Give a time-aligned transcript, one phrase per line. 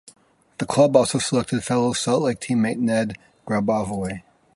[0.57, 4.23] The club also selected fellow Salt Lake teammate Ned Grabavoy.